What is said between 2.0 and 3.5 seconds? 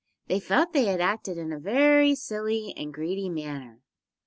silly and greedy